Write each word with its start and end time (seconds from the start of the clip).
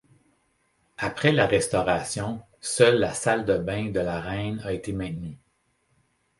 Après 0.97 1.31
la 1.31 1.45
restauration, 1.45 2.41
seule 2.59 2.97
la 2.97 3.13
salle 3.13 3.45
de 3.45 3.59
bain 3.59 3.91
de 3.91 3.99
la 3.99 4.19
Reine 4.19 4.59
a 4.63 4.73
été 4.73 4.93
maintenue. 4.93 5.37